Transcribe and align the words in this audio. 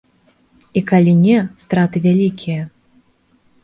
І 0.79 0.83
калі 0.93 1.13
не, 1.25 1.37
страты 1.67 2.05
вялікія. 2.09 2.61